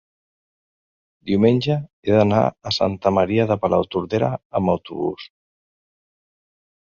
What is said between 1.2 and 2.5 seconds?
diumenge he d'anar